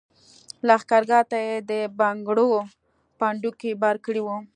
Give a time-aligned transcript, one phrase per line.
[0.67, 2.49] لښګرګاه ته یې د بنګړو
[3.19, 4.37] پنډوکي بار کړي وو.